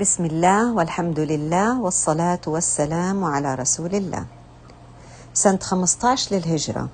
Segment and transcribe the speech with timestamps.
[0.00, 4.26] بسم الله والحمد لله والصلاة والسلام على رسول الله.
[5.34, 6.88] سنة 15 للهجرة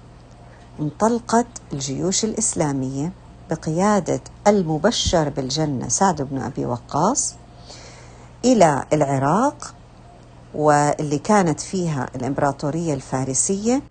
[0.81, 3.13] انطلقت الجيوش الإسلامية
[3.51, 7.35] بقيادة المبشر بالجنة سعد بن أبي وقاص
[8.45, 9.75] إلى العراق
[10.55, 13.83] واللي كانت فيها الإمبراطورية الفارسية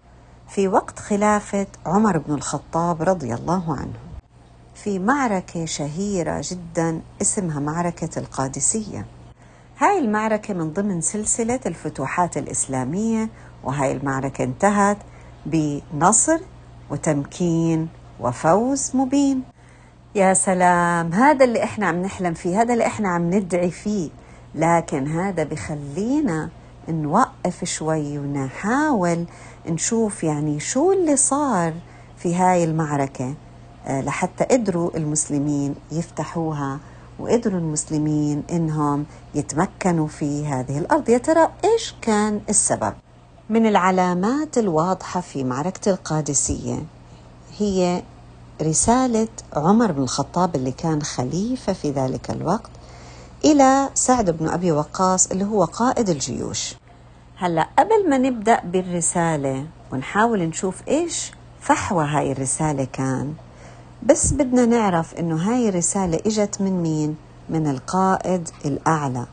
[0.49, 4.10] في وقت خلافة عمر بن الخطاب رضي الله عنه.
[4.83, 9.05] في معركة شهيرة جدا اسمها معركة القادسية.
[9.77, 13.29] هاي المعركة من ضمن سلسلة الفتوحات الإسلامية
[13.63, 14.97] وهاي المعركة انتهت
[15.45, 16.39] بنصر
[16.89, 17.87] وتمكين
[18.19, 19.43] وفوز مبين.
[20.15, 24.09] يا سلام هذا اللي إحنا عم نحلم فيه هذا اللي إحنا عم ندعي فيه
[24.55, 26.49] لكن هذا بخلينا
[26.89, 29.25] نوقف شوي ونحاول
[29.69, 31.73] نشوف يعني شو اللي صار
[32.17, 33.33] في هاي المعركة
[33.89, 36.79] لحتى قدروا المسلمين يفتحوها
[37.19, 41.09] وقدروا المسلمين إنهم يتمكنوا في هذه الأرض.
[41.09, 42.93] يا ترى إيش كان السبب؟
[43.49, 46.83] من العلامات الواضحة في معركة القادسية
[47.57, 48.03] هي
[48.61, 52.71] رسالة عمر بن الخطاب اللي كان خليفة في ذلك الوقت
[53.45, 56.75] إلى سعد بن أبي وقاص اللي هو قائد الجيوش.
[57.37, 63.33] هلا قبل ما نبدأ بالرسالة ونحاول نشوف إيش فحوى هاي الرسالة كان
[64.05, 67.15] بس بدنا نعرف إنه هاي الرسالة إجت من مين؟
[67.49, 69.25] من القائد الأعلى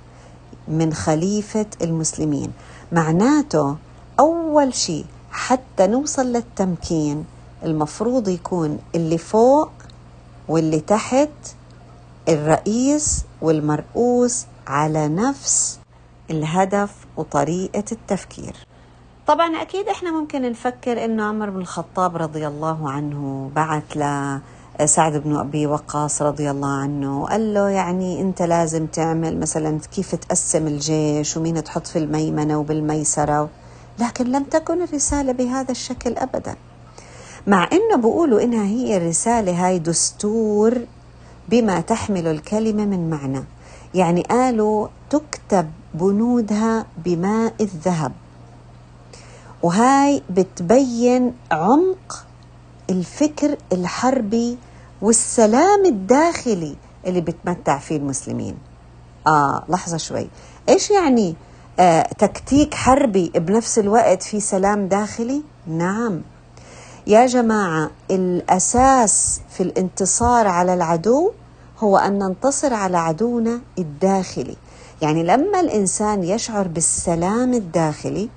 [0.69, 2.53] من خليفة المسلمين.
[2.93, 3.77] معناته
[4.21, 7.25] أول شيء حتى نوصل للتمكين
[7.65, 9.71] المفروض يكون اللي فوق
[10.49, 11.29] واللي تحت
[12.29, 15.79] الرئيس والمرؤوس على نفس
[16.31, 18.57] الهدف وطريقة التفكير.
[19.27, 24.03] طبعا أكيد إحنا ممكن نفكر إنه عمر بن الخطاب رضي الله عنه بعث ل
[24.85, 30.15] سعد بن أبي وقاص رضي الله عنه وقال له يعني أنت لازم تعمل مثلا كيف
[30.15, 33.49] تقسم الجيش ومين تحط في الميمنة وبالميسرة
[33.99, 36.57] لكن لم تكن الرسالة بهذا الشكل ابدا.
[37.47, 40.79] مع إنه بيقولوا إنها هي الرسالة هاي دستور
[41.49, 43.45] بما تحمل الكلمة من معنى.
[43.95, 48.13] يعني قالوا تكتب بنودها بماء الذهب.
[49.63, 52.27] وهاي بتبين عمق
[52.91, 54.59] الفكر الحربي
[55.03, 56.77] والسلام الداخلي
[57.07, 58.59] اللي بتمتع فيه المسلمين.
[59.27, 60.29] آه لحظة شوي.
[60.69, 61.35] إيش يعني
[61.81, 66.21] آه تكتيك حربي بنفس الوقت في سلام داخلي؟ نعم.
[67.07, 71.33] يا جماعة الأساس في الانتصار على العدو
[71.79, 74.57] هو أن ننتصر على عدونا الداخلي.
[75.03, 78.29] يعني لما الإنسان يشعر بالسلام الداخلي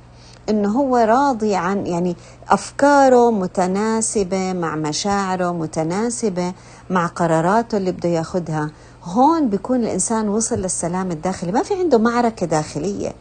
[0.51, 2.15] إنه هو راضي عن يعني
[2.49, 6.53] أفكاره متناسبة مع مشاعره متناسبة
[6.89, 8.71] مع قراراته اللي بده ياخذها
[9.03, 11.51] هون بيكون الإنسان وصل للسلام الداخلي.
[11.51, 13.13] ما في عنده معركة داخلية.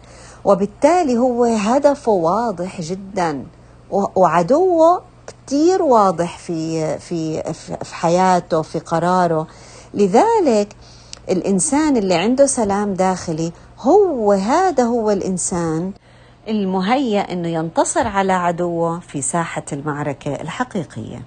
[0.45, 3.45] وبالتالي هو هدفه واضح جدا.
[3.91, 7.43] وعدوه كثير واضح في في
[7.83, 9.47] في حياته في قراره.
[9.95, 10.77] لذلك
[11.31, 15.93] الإنسان اللي عنده سلام داخلي هو هذا هو الإنسان
[16.49, 21.23] المهيأ أنه ينتصر على عدوه في ساحة المعركة الحقيقية.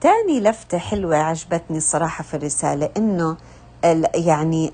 [0.00, 3.36] تاني لفتة حلوة عجبتني الصراحة في الرسالة أنه
[4.14, 4.72] يعني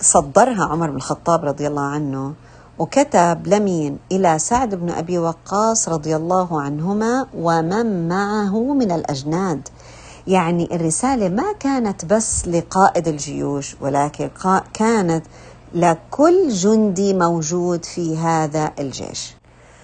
[0.00, 2.34] صدرها عمر بن الخطاب رضي الله عنه
[2.78, 9.68] وكتب لمين؟ إلى سعد بن أبي وقاص رضي الله عنهما ومن معه من الأجناد.
[10.26, 14.30] يعني الرسالة ما كانت بس لقائد الجيوش ولكن
[14.74, 15.26] كانت
[15.74, 19.34] لكل جندي موجود في هذا الجيش.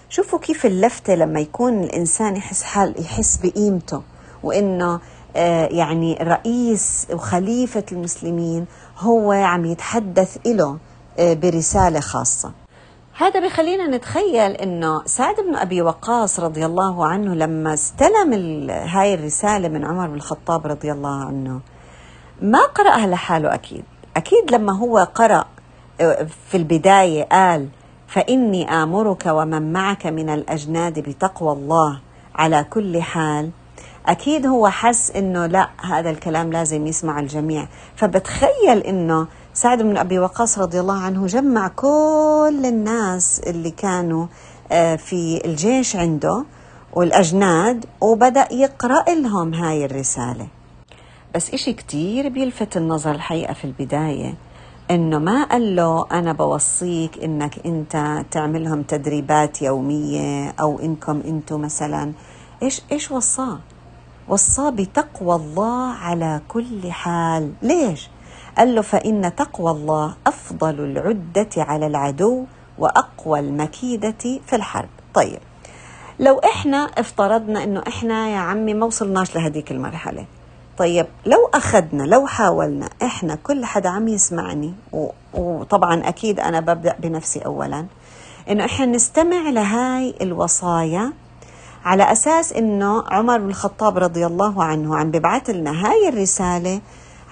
[0.08, 4.02] شوفوا كيف اللفتة لما يكون الإنسان يحس حال يحس بقيمته
[4.42, 5.00] وإنه
[5.36, 8.66] آه يعني رئيس وخليفة المسلمين
[8.98, 10.78] هو عم يتحدث إله
[11.18, 12.52] آه برسالة خاصة.
[13.16, 18.32] هذا بخلينا نتخيل إنه سعد بن أبي وقاص رضي الله عنه لما استلم
[18.70, 21.60] هاي الرسالة من عمر بن الخطاب رضي الله عنه
[22.42, 23.84] ما قرأها لحاله أكيد.
[24.16, 25.44] أكيد لما هو قرأ
[26.50, 27.68] في البداية قال
[28.08, 32.00] فإني آمرك ومن معك من الأجناد بتقوى الله
[32.34, 33.50] على كل حال.
[34.06, 37.66] أكيد هو حس إنه لا هذا الكلام لازم يسمع الجميع.
[37.96, 44.26] فبتخيل إنه سعد بن أبي وقاص رضي الله عنه جمع كل الناس اللي كانوا
[44.96, 46.44] في الجيش عنده
[46.92, 50.46] والأجناد وبدأ يقرأ لهم هاي الرسالة.
[51.34, 54.34] بس إشي كتير بيلفت النظر الحقيقة في البداية.
[54.90, 62.12] إنه ما قال له أنا بوصيك إنك أنت تعملهم تدريبات يومية أو إنكم أنتم مثلا
[62.62, 63.58] إيش إيش وصاه؟
[64.28, 68.08] وصاه بتقوى الله على كل حال، ليش؟
[68.58, 72.44] قال له فإن تقوى الله أفضل العدة على العدو
[72.78, 75.38] وأقوى المكيدة في الحرب طيب
[76.20, 80.24] لو إحنا افترضنا إنه إحنا يا عمي ما وصلناش لهذيك المرحلة
[80.78, 84.74] طيب لو أخذنا لو حاولنا إحنا كل حدا عم يسمعني
[85.34, 87.86] وطبعا أكيد أنا ببدأ بنفسي أولا
[88.50, 91.12] إنه إحنا نستمع لهاي الوصايا
[91.84, 96.80] على أساس إنه عمر بن الخطاب رضي الله عنه عم ببعث لنا هاي الرسالة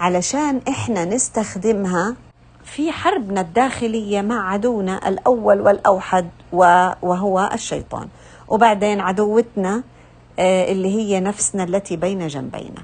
[0.01, 2.17] علشان إحنا نستخدمها
[2.65, 8.09] في حربنا الداخلية مع عدونا الأول والأوحد وهو الشيطان.
[8.49, 9.83] وبعدين عدوتنا
[10.39, 12.83] آه، اللي هي نفسنا التي بين جنبينا.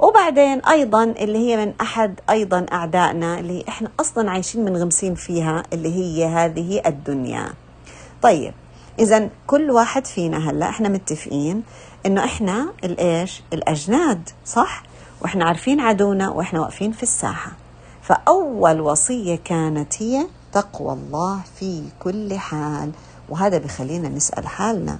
[0.00, 5.94] وبعدين أيضا اللي هي من أحد أيضا أعدائنا اللي إحنا أصلا عايشين منغمسين فيها اللي
[5.94, 7.52] هي هذه الدنيا.
[8.22, 8.54] طيب
[8.98, 11.62] اذا كل واحد فينا هلأ إحنا متفقين
[12.06, 14.82] إنه إحنا الإيش؟ الأجناد صح؟
[15.22, 17.52] وإحنا عارفين عدونا وإحنا واقفين في الساحة.
[18.02, 22.90] فأول وصية كانت هي تقوى الله في كل حال.
[23.28, 24.98] وهذا بخلينا نسأل حالنا.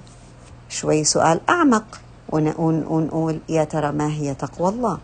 [0.69, 2.01] شوي سؤال أعمق.
[2.31, 4.97] ونقول يا ترى ما هي تقوى الله؟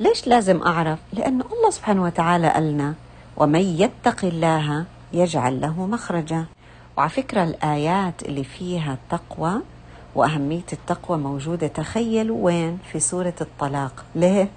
[0.00, 2.94] ليش لازم أعرف؟ لأن الله سبحانه وتعالى قالنا
[3.36, 6.44] ومن يتق الله يجعل له مخرجا.
[6.96, 9.52] وعلى فكرة الآيات اللي فيها التقوى
[10.14, 11.66] وأهمية التقوى موجودة.
[11.66, 14.04] تخيلوا وين؟ في سورة الطلاق.
[14.14, 14.48] ليه؟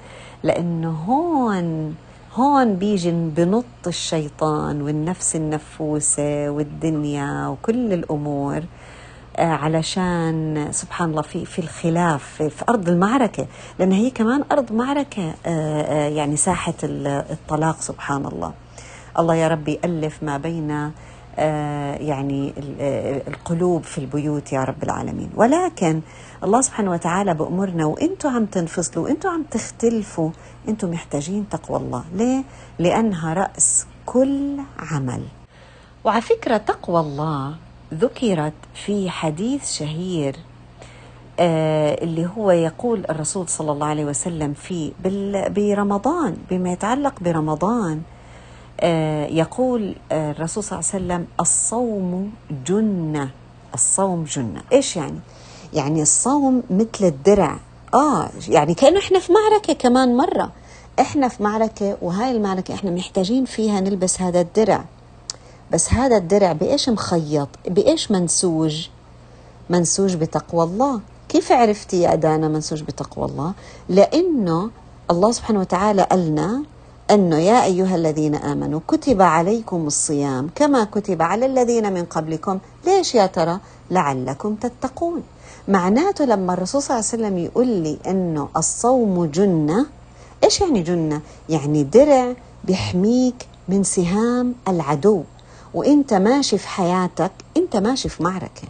[0.44, 1.95] لأنه هون
[2.36, 8.63] هون بيجي بنط الشيطان والنفس النفوسة والدنيا وكل الأمور.
[9.45, 13.47] علشان سبحان الله في في الخلاف في, في أرض المعركة
[13.80, 18.53] لأن هي كمان أرض معركة آه، آه، يعني ساحة الطلاق سبحان الله.
[19.19, 20.91] الله يا ربي الف ما بين
[22.07, 22.53] يعني
[23.27, 25.30] القلوب في البيوت يا رب العالمين.
[25.36, 26.01] ولكن
[26.44, 30.30] الله سبحانه وتعالى بأمرنا وأنتم عم تنفصلوا وأنتم عم تختلفوا
[30.68, 32.03] أنتم محتاجين تقوى الله.
[32.13, 32.44] ليه؟
[32.80, 35.24] لأنها رأس كل عمل.
[36.03, 37.56] وعلى فكرة تقوى الله
[37.94, 38.53] ذكرت
[38.86, 40.36] في حديث شهير
[41.39, 44.91] آه اللي هو يقول الرسول صلى الله عليه وسلم في
[45.50, 48.01] برمضان بما يتعلق برمضان
[48.81, 52.31] آه يقول آه الرسول صلى الله عليه وسلم الصوم
[52.68, 53.30] جنة
[53.74, 54.62] الصوم جنة.
[54.74, 55.19] إيش يعني؟
[55.74, 57.59] يعني الصوم مثل الدرع.
[57.94, 60.51] آه يعني كأنه إحنا في معركة كمان مرة.
[61.00, 64.85] إحنا في معركة وهاي المعركة إحنا محتاجين فيها نلبس هذا الدرع.
[65.71, 68.88] بس هذا الدرع بإيش مخيط؟ بإيش منسوج؟
[69.69, 71.00] منسوج بتقوى الله.
[71.30, 73.54] كيف عرفتي يا دانا منسوج بتقوى الله؟
[73.89, 74.69] لأنه
[75.12, 76.63] الله سبحانه وتعالى قالنا
[77.12, 82.60] أنه يا أيها الذين آمنوا كتب عليكم الصيام كما كتب على الذين من قبلكم.
[82.86, 83.60] ليش يا ترى؟
[83.92, 85.24] لعلكم تتقون.
[85.68, 89.86] معناته لما الرسول صلى الله عليه وسلم يقول لي أنه الصوم جنة
[90.44, 92.33] إيش يعني جنة؟ يعني درع
[92.63, 95.24] بيحميك من سهام العدو.
[95.74, 98.68] وإنت ماشي في حياتك إنت ماشي في معركة.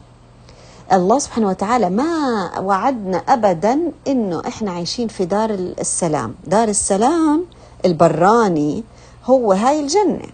[0.94, 6.36] الله سبحانه وتعالى ما وعدنا ابدا إنه إحنا عايشين في دار السلام.
[6.48, 7.46] دار السلام
[7.86, 8.84] البراني
[9.26, 10.28] هو هاي الجنة.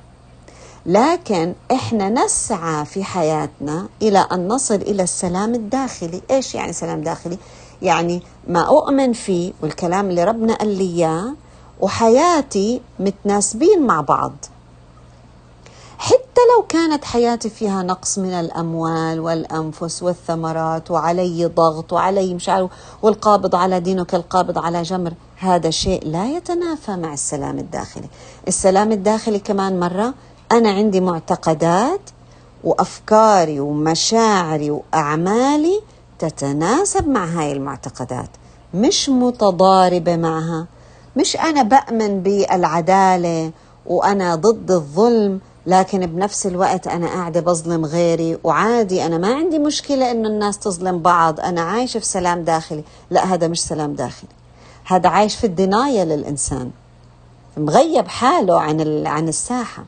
[0.85, 6.21] لكن إحنا نسعى في حياتنا إلى أن نصل إلى السلام الداخلي.
[6.31, 7.37] إيش يعني سلام داخلي؟
[7.81, 11.33] يعني ما أؤمن فيه والكلام اللي ربنا قال لي إياه
[11.81, 14.33] وحياتي متناسبين مع بعض.
[15.97, 22.69] حتى لو كانت حياتي فيها نقص من الأموال والأنفس والثمرات وعلي ضغط وعلي مش عارف
[23.01, 28.07] والقابض على دينك القابض على جمر هذا شيء لا يتنافى مع السلام الداخلي.
[28.47, 30.13] السلام الداخلي كمان مرة
[30.51, 32.01] أنا عندي معتقدات
[32.63, 35.81] وأفكاري ومشاعري وأعمالي
[36.19, 38.29] تتناسب مع هاي المعتقدات.
[38.73, 40.65] مش متضاربة معها
[41.17, 43.51] مش أنا بأمن بالعدالة
[43.85, 50.11] وأنا ضد الظلم لكن بنفس الوقت أنا قاعدة بظلم غيري وعادي أنا ما عندي مشكلة
[50.11, 52.83] إنه الناس تظلم بعض أنا عايشة في سلام داخلي.
[53.09, 54.29] لا هذا مش سلام داخلي.
[54.85, 56.71] هذا عايش في الدناية للإنسان.
[57.57, 59.85] مغيب حاله عن عن الساحة.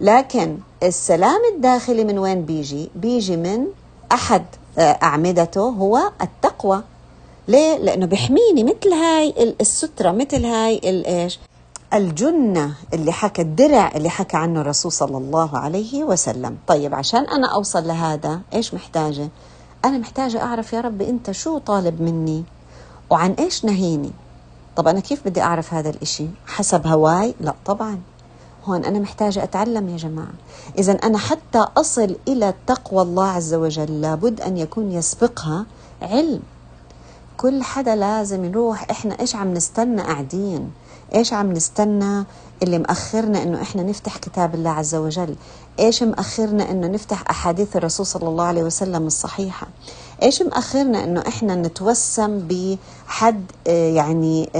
[0.00, 3.66] لكن السلام الداخلي من وين بيجي؟ بيجي من
[4.12, 4.44] أحد
[4.78, 6.82] آه، أعمدته هو التقوى.
[7.48, 11.38] ليه؟ لأنه بيحميني مثل هاي السترة مثل هاي الإيش
[11.94, 16.56] الجنة اللي حكى الدرع اللي حكى عنه الرسول صلى الله عليه وسلم.
[16.66, 19.28] طيب عشان أنا أوصل لهذا إيش محتاجة؟
[19.84, 22.44] أنا محتاجة أعرف يا رب أنت شو طالب مني؟
[23.10, 24.10] وعن إيش نهيني؟
[24.76, 28.00] طب أنا كيف بدي أعرف هذا الإشي؟ حسب هواي؟ لا طبعا.
[28.64, 30.34] هون أنا محتاجة أتعلم يا جماعة.
[30.78, 35.66] إذا أنا حتى أصل إلى تقوى الله عز وجل لابد أن يكون يسبقها
[36.02, 36.42] علم.
[37.36, 40.70] كل حدا لازم يروح إحنا إيش عم نستنى قاعدين؟
[41.14, 42.24] إيش عم نستنى
[42.62, 45.34] اللي مأخرنا إنه إحنا نفتح كتاب الله عز وجل؟
[45.80, 49.66] إيش مأخرنا إنه نفتح أحاديث الرسول صلى الله عليه وسلم الصحيحة؟
[50.22, 54.50] إيش مأخرنا إنه إحنا نتوسم بحد آه، يعني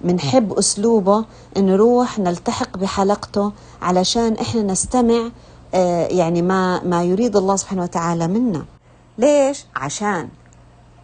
[0.00, 1.24] بنحب آه، أسلوبه
[1.56, 3.52] نروح نلتحق بحلقته
[3.82, 5.30] علشان إحنا نستمع
[5.74, 8.64] آه، يعني ما ما يريد الله سبحانه وتعالى منا.
[9.18, 10.28] ليش؟ عشان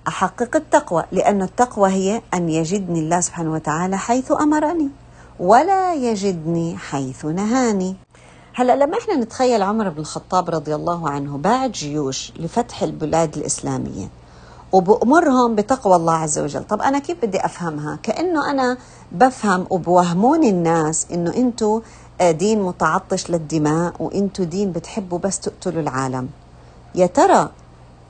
[0.08, 4.88] أحقق التقوى لأن التقوى هي أن يجدني الله سبحانه وتعالى حيث أمرني
[5.40, 7.96] ولا يجدني حيث نهاني.
[8.54, 14.08] هلا لما إحنا نتخيل عمر بن الخطاب رضي الله عنه باعت جيوش لفتح البلاد الإسلامية
[14.72, 16.64] وبأمرهم بتقوى الله عز وجل.
[16.64, 18.78] طب أنا كيف بدي أفهمها؟ كأنه أنا
[19.12, 21.80] بفهم وبوهموني الناس إنه أنتوا
[22.20, 26.28] آه، دين متعطش للدماء وأنتوا دين بتحبوا بس تقتلوا العالم.
[26.94, 27.50] يا ترى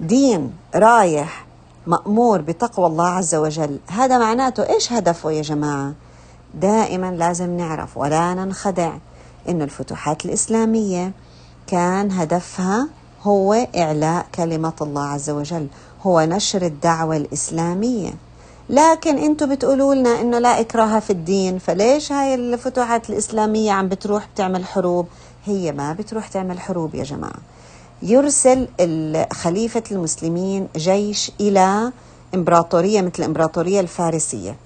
[0.00, 1.46] دين رايح
[1.86, 3.78] مأمور بتقوى الله عز وجل.
[3.88, 5.92] هذا معناته إيش هدفه يا جماعة؟
[6.54, 8.92] دائما لازم نعرف ولا ننخدع
[9.48, 11.12] إنه الفتوحات الإسلامية
[11.66, 12.88] كان هدفها
[13.22, 15.66] هو إعلاء كلمة الله عز وجل
[16.02, 18.10] هو نشر الدعوة الإسلامية.
[18.70, 24.28] لكن أنتم بتقولوا لنا إنه لا إكراه في الدين فليش هاي الفتوحات الإسلامية عم بتروح
[24.34, 25.06] بتعمل حروب؟
[25.44, 27.40] هي ما بتروح تعمل حروب يا جماعة.
[28.02, 28.68] يرسل
[29.32, 31.92] خليفة المسلمين جيش إلى
[32.34, 34.56] إمبراطورية مثل الامبراطوريه الفارسية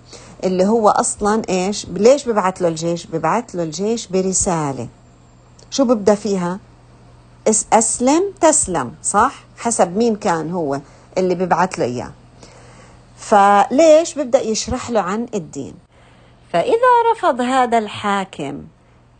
[0.44, 4.88] اللي هو أصلا إيش؟ ليش ببعث له الجيش؟ ببعث له الجيش برسالة.
[5.70, 6.58] شو ببدأ فيها؟
[7.72, 10.80] أسلم تسلم صح؟ حسب مين كان هو
[11.18, 12.12] اللي ببعث له إياه.
[13.16, 15.74] فليش ببدأ يشرح له عن الدين؟
[16.52, 18.62] فإذا رفض هذا الحاكم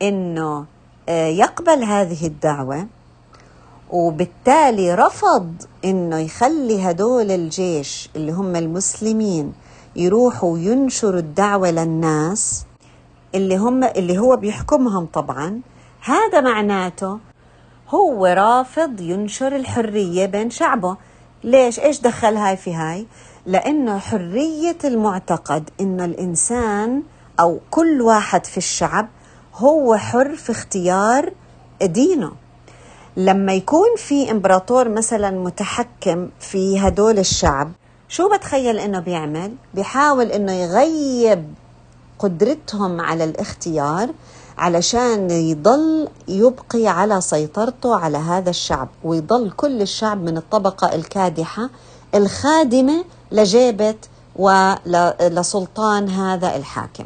[0.03, 0.65] إنه
[1.09, 2.87] آه، يقبل هذه الدعوة
[3.91, 9.53] وبالتالي رفض إنه يخلي هدول الجيش اللي هم المسلمين
[9.97, 12.65] يروحوا ينشروا الدعوة للناس
[13.35, 15.61] اللي هم اللي هو بيحكمهم طبعا.
[16.01, 17.19] هذا معناته
[17.89, 20.97] هو رافض ينشر الحرية بين شعبه.
[21.45, 23.07] ليش؟ إيش دخل هاي في هاي؟
[23.47, 27.03] لأنه حرية المعتقد إنه الإنسان
[27.41, 29.09] أو كل واحد في الشعب
[29.55, 31.33] هو حر في اختيار
[31.83, 32.33] دينه.
[33.17, 37.73] لما يكون في امبراطور مثلا متحكم في هدول الشعب
[38.09, 41.55] شو بتخيل إنه بيعمل؟ بيحاول إنه يغيب
[42.19, 44.09] قدرتهم على الاختيار
[44.59, 51.71] علشان يضل يبقي على سيطرته على هذا الشعب ويضل كل الشعب من الطبقة الكادحة
[52.15, 53.95] الخادمة لجيبة
[54.37, 57.05] ولسلطان هذا الحاكم.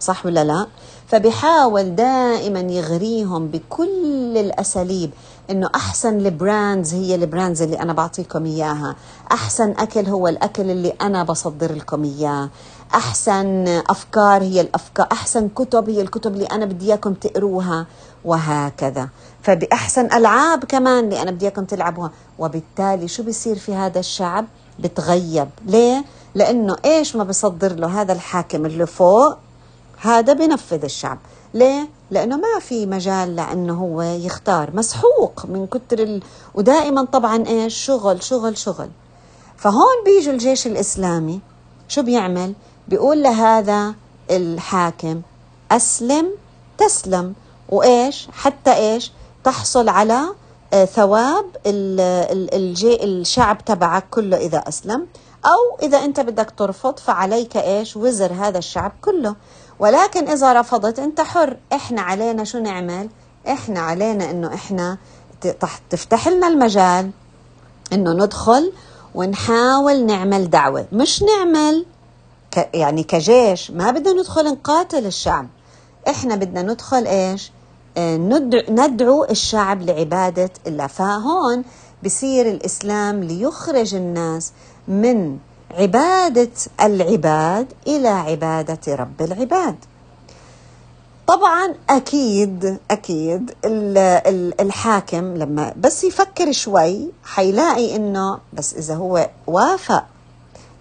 [0.00, 0.66] صح ولا لا؟
[1.08, 5.10] فبيحاول دائما يغريهم بكل الأساليب.
[5.50, 8.96] إنه أحسن ال brands هي ال brands اللي أنا بعطيكم إياها.
[9.32, 12.50] أحسن أكل هو الأكل اللي أنا بصدر لكم إياه.
[12.94, 15.08] أحسن أفكار هي الأفكار.
[15.12, 17.86] أحسن كتب هي الكتب اللي أنا بدي إياكم تقروها.
[18.24, 19.08] وهكذا.
[19.42, 22.10] فبأحسن ألعاب كمان اللي أنا بدي إياكم تلعبوها.
[22.38, 24.46] وبالتالي شو بيصير في هذا الشعب؟
[24.78, 25.48] بتغيب.
[25.66, 29.36] ليه؟ لأنه إيش ما بصدر له هذا الحاكم اللي فوق؟
[30.00, 31.18] هذا بنفذ الشعب.
[31.54, 34.70] ليه لأنه ما في مجال لأنه هو يختار.
[34.76, 36.22] مسحوق من كتر ال...
[36.54, 38.90] ودائما طبعا إيش؟ شغل شغل شغل.
[39.56, 41.40] فهون بيجي الجيش الإسلامي.
[41.88, 42.54] شو بيعمل؟
[42.88, 43.94] بيقول لهذا
[44.30, 45.22] الحاكم
[45.70, 46.30] أسلم
[46.78, 47.34] تسلم.
[47.68, 49.12] وإيش؟ حتى إيش؟
[49.44, 50.20] تحصل على
[50.72, 51.44] آه، ثواب
[53.02, 55.06] الشعب تبعك كله إذا أسلم.
[55.46, 59.34] أو إذا أنت بدك ترفض فعليك إيش؟ وزر هذا الشعب كله.
[59.78, 61.56] ولكن إذا رفضت أنت حر.
[61.72, 63.08] إحنا علينا شو نعمل؟
[63.48, 64.98] إحنا علينا إنه إحنا
[65.90, 67.10] تفتح لنا المجال
[67.92, 68.72] إنه ندخل
[69.14, 70.86] ونحاول نعمل دعوة.
[70.92, 71.86] مش نعمل
[72.74, 73.70] يعني كجيش.
[73.70, 75.48] ما بدنا ندخل نقاتل الشعب.
[76.08, 77.52] إحنا بدنا ندخل إيش؟
[77.96, 78.16] آه،
[78.68, 80.86] ندعو الشعب لعبادة الله.
[80.86, 81.64] فهون
[82.04, 84.52] بصير الإسلام ليخرج الناس
[84.88, 85.38] من
[85.70, 89.76] عبادة العباد إلى عبادة رب العباد.
[91.26, 93.50] طبعا أكيد أكيد
[94.60, 100.04] الحاكم لما بس يفكر شوي حيلاقي إنه بس إذا هو وافق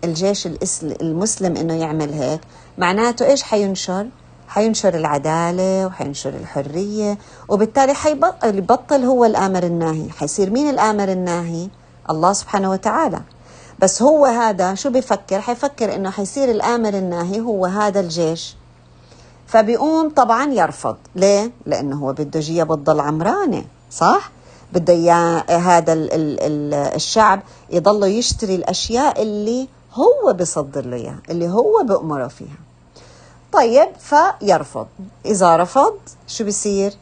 [0.03, 0.47] الجيش
[0.83, 2.41] المسلم إنه يعمل هيك
[2.77, 4.07] معناته إيش حينشر؟
[4.47, 7.17] حينشر العدالة وحينشر الحرية
[7.49, 10.09] وبالتالي حيبطل هو الآمر الناهي.
[10.09, 11.67] حيصير مين الآمر الناهي؟
[12.09, 13.21] الله سبحانه وتعالى.
[13.83, 18.55] بس هو هذا شو بفكر؟ حيفكر إنه حيصير الآمر الناهي هو هذا الجيش.
[19.47, 20.95] فبيقوم طبعا يرفض.
[21.15, 24.31] ليه؟ لأنه هو بده جيه بتضل عمرانة صح؟
[24.73, 24.93] بده
[25.49, 25.93] هذا
[26.95, 32.57] الشعب يضل يشتري الأشياء اللي هو بيصدر له إياها اللي هو بأمره فيها.
[33.53, 34.87] طيب فيرفض.
[35.25, 35.95] إذا رفض
[36.27, 36.93] شو بيصير؟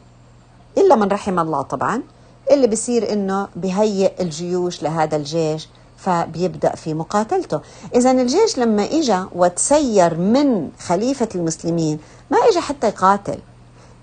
[0.78, 2.02] إلا من رحم الله طبعا.
[2.50, 5.68] اللي بيصير إنه بهيئ الجيوش لهذا الجيش.
[6.02, 7.60] فبيبدأ في مقاتلته.
[7.94, 11.98] إذا الجيش لما إجا وتسير من خليفة المسلمين
[12.30, 13.38] ما إجا حتى يقاتل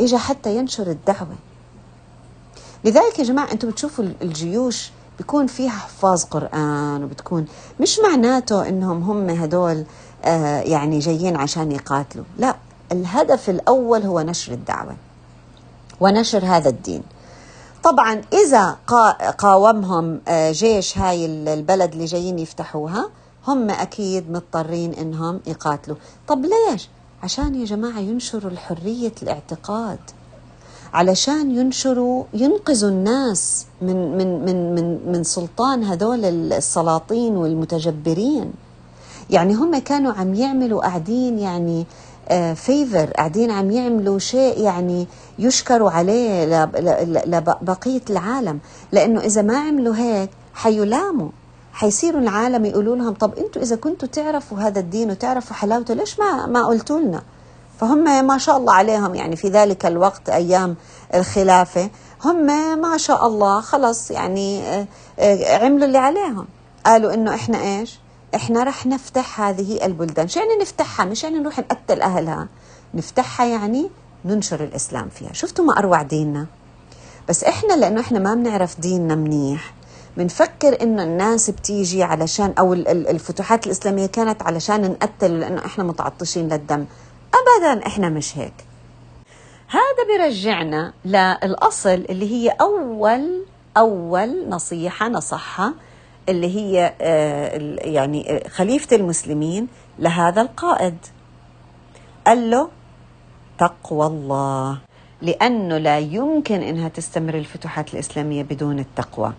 [0.01, 1.35] إجا حتى ينشر الدعوة.
[2.85, 7.45] لذلك يا جماعة أنتم بتشوفوا الجيوش بيكون فيها حفاظ قرآن وبتكون
[7.79, 9.83] مش معناته إنهم هم هدول
[10.25, 12.25] آه يعني جايين عشان يقاتلوا.
[12.37, 12.55] لا
[12.91, 14.95] الهدف الأول هو نشر الدعوة
[15.99, 17.03] ونشر هذا الدين.
[17.83, 18.77] طبعا إذا
[19.37, 23.09] قاومهم آه، جيش هاي البلد اللي جايين يفتحوها
[23.47, 25.97] هم أكيد مضطرين إنهم يقاتلوا.
[26.27, 26.89] طب ليش؟
[27.23, 29.99] عشان يا جماعة ينشروا الحرية الاعتقاد.
[30.93, 38.53] علشان ينشروا ينقذوا الناس من من من من من سلطان هذول السلاطين والمتجبرين.
[39.29, 41.85] يعني هم كانوا عم يعملوا قاعدين يعني
[42.55, 45.07] فيفر آه، قاعدين عم يعملوا شيء يعني
[45.39, 46.45] يشكروا عليه
[47.25, 48.59] لبقية العالم.
[48.91, 51.29] لأنه إذا ما عملوا هيك حيلاموا
[51.73, 56.45] حيصيروا العالم يقولوا لهم طب أنتم إذا كنتوا تعرفوا هذا الدين وتعرفوا حلاوته ليش ما
[56.45, 57.21] ما قلتوا لنا
[57.79, 60.75] فهم ما شاء الله عليهم يعني في ذلك الوقت أيام
[61.15, 61.89] الخلافة
[62.25, 62.45] هم
[62.81, 64.87] ما شاء الله خلص يعني آه،
[65.19, 66.47] آه، عملوا اللي عليهم.
[66.85, 67.99] قالوا إنه إحنا إيش؟
[68.35, 70.27] إحنا رح نفتح هذه البلدان.
[70.27, 72.47] شو يعني نفتحها مش يعني نروح نقتل أهلها.
[72.93, 73.89] نفتحها يعني
[74.25, 75.33] ننشر الإسلام فيها.
[75.33, 76.45] شفتوا ما أروع ديننا؟
[77.29, 79.73] بس إحنا لأنه إحنا ما بنعرف ديننا منيح.
[80.17, 86.85] بنفكر إنه الناس بتيجي علشان أو الفتوحات الإسلامية كانت علشان نقتل لأنه إحنا متعطشين للدم.
[87.33, 88.53] ابدا إحنا مش هيك.
[89.67, 93.45] هذا بيرجعنا للأصل اللي هي أول
[93.77, 95.73] أول نصيحة نصحها
[96.29, 99.67] اللي هي آه، يعني خليفة المسلمين
[99.99, 100.97] لهذا القائد.
[102.27, 102.69] قال له
[103.57, 104.77] تقوى الله.
[105.21, 109.33] لأنه لا يمكن إنها تستمر الفتوحات الإسلامية بدون التقوى.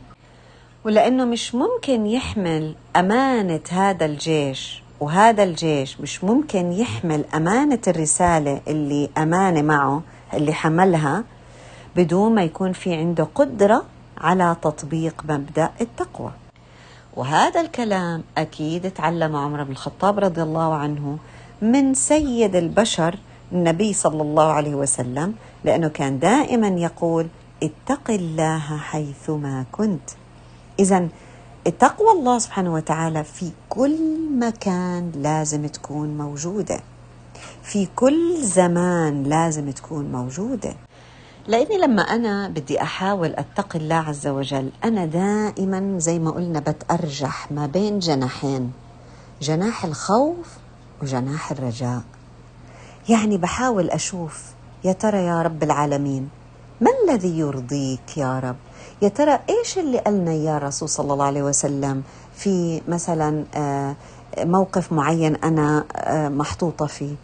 [0.85, 9.11] ولأنه مش ممكن يحمل أمانة هذا الجيش وهذا الجيش مش ممكن يحمل أمانة الرسالة اللي
[9.19, 10.03] امانه معه
[10.35, 11.25] اللي حملها
[11.97, 13.85] بدون ما يكون في عنده قدرة
[14.19, 16.31] على تطبيق مبدأ التقوى.
[17.17, 21.19] وهذا الكلام أكيد تعلم عمر بن الخطاب رضي الله عنه
[21.63, 23.19] من سيد البشر
[23.53, 27.27] النبي صلى الله عليه وسلم لأنه كان دائما يقول
[27.63, 30.11] اتق الله حيثما كنت.
[30.79, 31.09] إذا
[31.79, 33.99] تقوى الله سبحانه وتعالى في كل
[34.39, 36.81] مكان لازم تكون موجودة.
[37.63, 40.75] في كل زمان لازم تكون موجودة.
[41.51, 47.53] لأني لما أنا بدي أحاول أتقي الله عز وجل أنا دائما زي ما قلنا بتأرجح
[47.53, 48.73] ما بين جناحين
[49.43, 50.47] جناح الخوف
[51.03, 52.03] وجناح الرجاء.
[53.09, 54.43] يعني بحاول أشوف
[54.85, 56.29] يا ترى يا رب العالمين
[56.81, 58.57] ما الذي يرضيك يا رب؟
[59.03, 62.03] يا ترى إيش اللي قالنا يا رسول صلى الله عليه وسلم
[62.35, 63.97] في مثلا آه،
[64.39, 67.15] موقف معين أنا آه، محطوطة فيه؟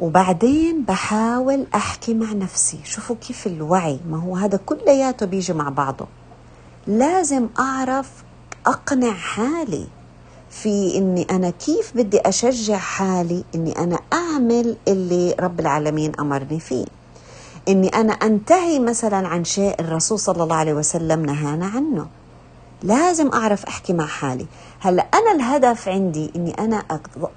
[0.00, 2.78] وبعدين بحاول أحكي مع نفسي.
[2.84, 6.06] شوفوا كيف الوعي ما هو هذا كلياته بيجي مع بعضه.
[6.86, 8.10] لازم أعرف
[8.66, 9.86] أقنع حالي
[10.50, 16.84] في إني أنا كيف بدي أشجع حالي إني أنا أعمل اللي رب العالمين أمرني فيه.
[17.68, 22.06] إني أنا أنتهي مثلا عن شيء الرسول صلى الله عليه وسلم نهانا عنه.
[22.82, 24.46] لازم أعرف أحكي مع حالي.
[24.82, 26.84] هلا أنا الهدف عندي إني أنا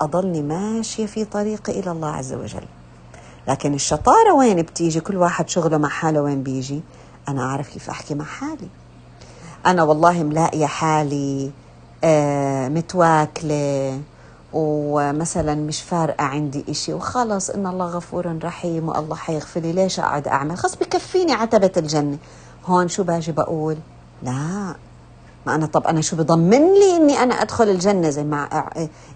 [0.01, 2.65] أضلني ماشية في طريقي إلى الله عز وجل.
[3.47, 6.81] لكن الشطارة وين بتيجي؟ كل واحد شغله مع حاله وين بيجي؟
[7.27, 8.67] أنا أعرف كيف أحكي مع حالي.
[9.65, 11.51] أنا والله ملاقية حالي
[12.03, 14.01] آه متواكلة
[14.53, 20.27] ومثلا مش فارقة عندي إشي وخلص إن الله غفور رحيم والله حيغفر لي ليش أقعد
[20.27, 22.17] أعمل؟ خلص بكفيني عتبة الجنة.
[22.65, 23.77] هون شو باجي بقول؟
[24.23, 24.75] لا.
[25.45, 28.69] ما أنا طب أنا شو بضمن لي إني أنا أدخل الجنة زي ما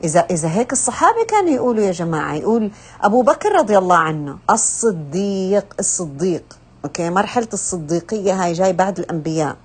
[0.03, 5.65] إذا إذا هيك الصحابة كانوا يقولوا يا جماعة يقول أبو بكر رضي الله عنه الصديق
[5.79, 9.55] الصديق أوكي مرحلة الصديقية هاي جاي بعد الأنبياء.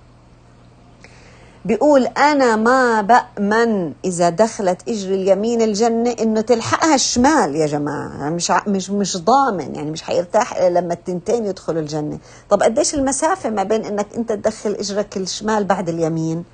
[1.65, 8.31] بيقول أنا ما بأمن إذا دخلت إجري اليمين الجنة إنه تلحقها الشمال يا جماعة.
[8.31, 12.19] مش مش مش ضامن يعني مش حيرتاح إلا لما التنتين يدخلوا الجنة.
[12.51, 16.45] طب قديش المسافة ما بين إنك أنت تدخل إجرك الشمال بعد اليمين؟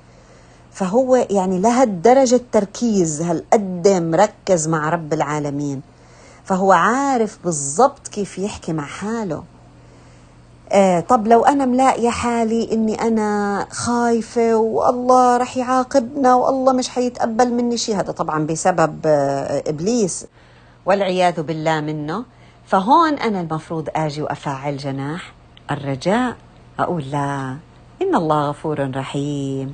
[0.71, 5.81] فهو يعني لهالدرجة تركيز هالقد مركز مع رب العالمين.
[6.43, 9.43] فهو عارف بالضبط كيف يحكي مع حاله.
[10.71, 17.53] آه طب لو أنا ملاقية حالي إني أنا خايفة والله رح يعاقبنا والله مش حيتقبل
[17.53, 20.25] مني شيء هذا طبعا بسبب آه إبليس
[20.85, 22.25] والعياذ بالله منه.
[22.65, 25.33] فهون أنا المفروض آجي وأفعل جناح
[25.71, 26.35] الرجاء
[26.79, 27.57] أقول لا
[28.01, 29.73] إن الله غفور رحيم.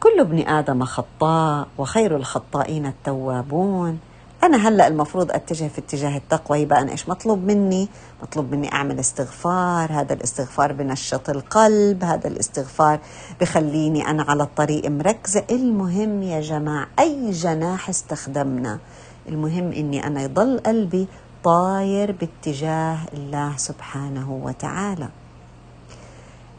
[0.00, 3.98] كل ابن آدم خطاء وخير الخطائين التوابون.
[4.46, 7.88] أنا هلأ المفروض أتجه في اتجاه التقوى يبقى أنا إيش؟ مطلوب مني
[8.22, 13.00] مطلوب مني أعمل استغفار هذا الاستغفار بنشط القلب هذا الاستغفار
[13.40, 15.44] بخليني أنا على الطريق مركزة.
[15.50, 18.78] المهم يا جماعة أي جناح استخدمنا
[19.28, 21.08] المهم إني أنا يضل قلبي
[21.44, 25.08] طاير باتجاه الله سبحانه وتعالى.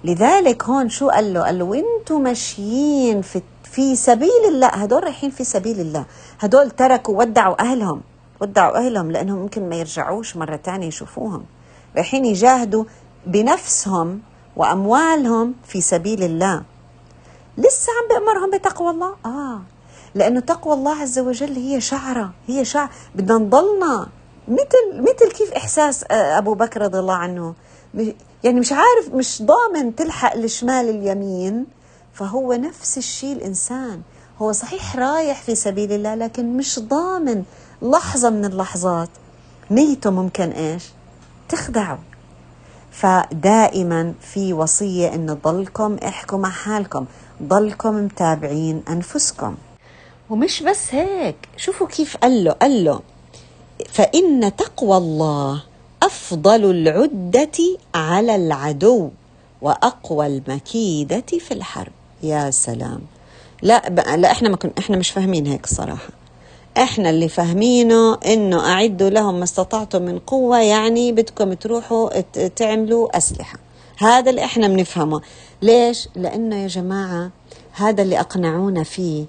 [0.04, 4.68] لذلك هون شو قال له؟ قال له وأنتم ماشيين في في سبيل الله.
[4.68, 6.06] هدول رايحين في سبيل الله.
[6.40, 8.02] هدول تركوا ودعوا أهلهم.
[8.42, 11.46] ودعوا أهلهم لأنهم ممكن ما يرجعوش مرة تانية يشوفوهم.
[11.96, 12.84] رايحين يجاهدوا
[13.26, 14.22] بنفسهم
[14.56, 16.64] وأموالهم في سبيل الله.
[17.58, 19.62] لسه عم بأمرهم بتقوى الله؟ آه.
[20.16, 22.90] لأنه تقوى الله عز وجل هي شعرة هي شعر.
[23.16, 24.08] بدنا نضلنا.
[24.48, 27.54] مثل مثل كيف إحساس آه، أبو بكر رضي الله عنه.
[28.44, 31.66] يعني مش عارف مش ضامن تلحق الشمال اليمين
[32.14, 34.02] فهو نفس الشيء الإنسان.
[34.42, 37.44] هو صحيح رايح في سبيل الله لكن مش ضامن
[37.82, 39.10] لحظة من اللحظات
[39.72, 40.84] نيته ممكن إيش؟
[41.50, 42.00] تخدعه.
[42.92, 47.06] فدائما في وصية إن ضلكم احكوا مع حالكم
[47.44, 49.56] ضلكم متابعين أنفسكم.
[50.30, 53.00] ومش بس هيك شوفوا كيف قال له قال له
[53.90, 55.64] فإن تقوى الله
[56.04, 59.10] أفضل العدة على العدو
[59.62, 61.92] وأقوى المكيدة في الحرب.
[62.24, 63.02] يا سلام.
[63.62, 63.82] لا
[64.18, 66.10] لا إحنا ما كن إحنا مش فاهمين هيك الصراحه
[66.78, 72.22] إحنا اللي فاهمينه إنه أعدوا لهم ما استطعتم من قوة يعني بدكم تروحوا
[72.56, 73.60] تعملوا أسلحة.
[73.98, 75.22] هذا اللي إحنا بنفهمه.
[75.62, 77.32] ليش؟ لأنه يا جماعة
[77.74, 79.26] هذا اللي أقنعونا فيه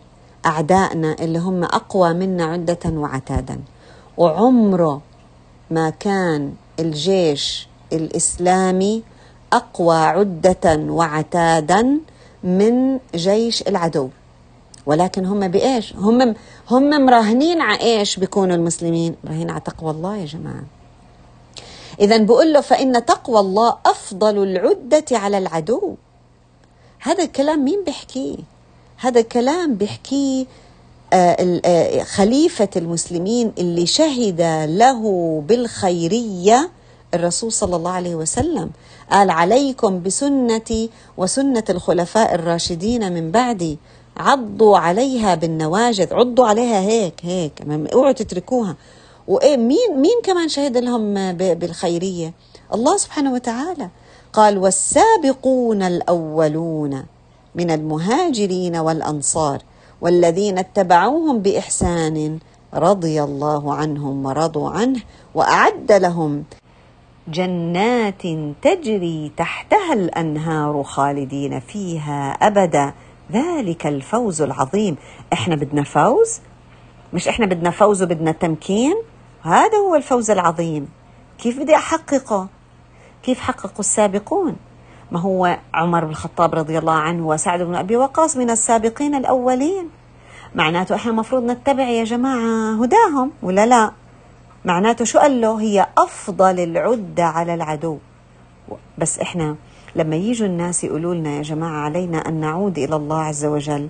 [0.46, 3.60] أعدائنا اللي هم أقوى منا عدة وعتادا.
[4.16, 5.02] وعمره
[5.70, 9.02] ما كان الجيش الإسلامي
[9.52, 12.00] أقوى عدة وعتادا
[12.44, 14.08] من جيش العدو
[14.86, 16.34] ولكن هم بإيش؟ هم
[16.70, 20.64] هم مراهنين على إيش بيكونوا المسلمين؟ مراهنين على تقوى الله يا جماعة.
[22.00, 25.94] اذا بقول له فإن تقوى الله أفضل العدة على العدو.
[27.00, 28.36] هذا الكلام مين بيحكيه؟
[28.96, 30.46] هذا الكلام بيحكيه
[32.04, 35.02] خليفة المسلمين اللي شهد له
[35.48, 36.70] بالخيرية
[37.14, 38.70] الرسول صلى الله عليه وسلم.
[39.10, 43.78] قال عليكم بسنتي وسنة الخلفاء الراشدين من بعدي.
[44.16, 46.14] عضوا عليها بالنواجذ.
[46.14, 47.52] عضوا عليها هيك هيك.
[47.92, 48.76] اوعوا تتركوها.
[49.28, 52.32] وإيه مين مين كمان شهد لهم بالخيرية؟
[52.74, 53.88] الله سبحانه وتعالى.
[54.32, 57.04] قال والسابقون الأولون
[57.54, 59.62] من المهاجرين والأنصار.
[60.00, 62.38] والذين اتبعوهم بإحسان
[62.74, 65.00] رضي الله عنهم ورضوا عنه
[65.34, 66.44] وأعد لهم
[67.28, 68.22] جنات
[68.62, 72.92] تجري تحتها الأنهار خالدين فيها أبدا.
[73.32, 74.96] ذلك الفوز العظيم.
[75.32, 76.40] إحنا بدنا فوز؟
[77.12, 78.94] مش إحنا بدنا فوز وبدنا تمكين؟
[79.42, 80.88] هذا هو الفوز العظيم.
[81.38, 82.48] كيف بدي أحققه؟
[83.22, 84.56] كيف حققوا السابقون؟
[85.12, 89.88] ما هو عمر بن الخطاب رضي الله عنه وسعد بن أبي وقاص من السابقين الأولين.
[90.54, 93.90] معناته إحنا المفروض نتبع يا جماعة هداهم ولا لا؟
[94.64, 97.98] معناته شو قال له؟ هي أفضل العدة على العدو.
[98.98, 99.56] بس إحنا
[99.96, 103.88] لما يجوا الناس يقولوا لنا يا جماعة علينا أن نعود إلى الله عز وجل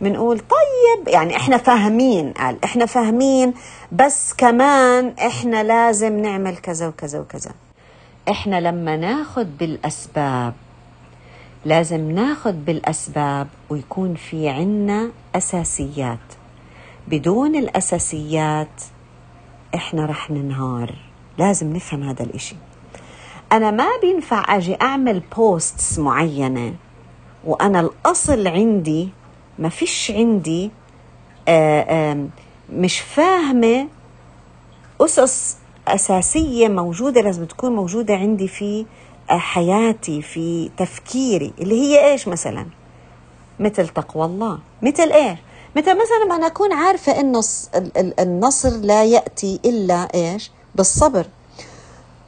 [0.00, 3.54] بنقول طيب يعني إحنا فاهمين قال إحنا فاهمين
[3.92, 7.50] بس كمان إحنا لازم نعمل كذا وكذا وكذا.
[8.28, 10.54] إحنا لما ناخذ بالأسباب
[11.64, 16.18] لازم ناخذ بالأسباب ويكون في عنا أساسيات.
[17.08, 18.82] بدون الأساسيات
[19.74, 20.94] إحنا رح ننهار.
[21.38, 22.56] لازم نفهم هذا الإشي.
[23.52, 26.74] أنا ما بينفع أجي أعمل بوستس معينة
[27.44, 29.08] وأنا الأصل عندي
[29.58, 30.70] ما فيش عندي
[31.48, 32.28] آآ آه، آآ
[32.72, 33.88] مش فاهمة
[35.00, 35.56] اسس
[35.94, 38.86] أساسية موجودة لازم تكون موجودة عندي في
[39.30, 41.52] آه، حياتي في تفكيري.
[41.60, 42.66] اللي هي إيش مثلا؟
[43.58, 44.58] مثل تقوى الله.
[44.82, 45.38] مثل إيش؟
[45.76, 47.40] مثل مثلا أنا أكون عارفة إنه
[48.18, 51.26] النصر لا يأتي إلا إيش؟ بالصبر.